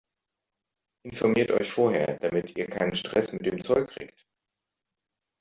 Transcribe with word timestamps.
Informiert 1.05 1.51
euch 1.51 1.69
vorher, 1.71 2.17
damit 2.21 2.57
ihr 2.57 2.65
keinen 2.65 2.95
Stress 2.95 3.33
mit 3.33 3.45
dem 3.45 3.61
Zoll 3.63 3.85
kriegt! 3.85 4.25